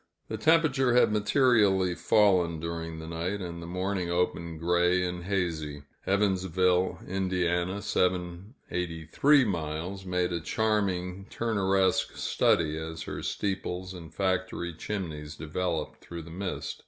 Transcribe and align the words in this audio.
The 0.29 0.37
temperature 0.37 0.95
had 0.95 1.11
materially 1.11 1.93
fallen 1.93 2.59
during 2.59 2.97
the 2.97 3.05
night, 3.07 3.39
and 3.39 3.61
the 3.61 3.67
morning 3.67 4.09
opened 4.09 4.59
gray 4.59 5.03
and 5.05 5.25
hazy. 5.25 5.83
Evansville, 6.07 6.97
Ind. 7.07 7.29
(783 7.83 9.45
miles), 9.45 10.03
made 10.03 10.33
a 10.33 10.39
charming 10.41 11.27
Turneresque 11.29 12.17
study, 12.17 12.79
as 12.79 13.03
her 13.03 13.21
steeples 13.21 13.93
and 13.93 14.11
factory 14.11 14.73
chimneys 14.73 15.35
developed 15.35 16.01
through 16.03 16.23
the 16.23 16.31
mist. 16.31 16.79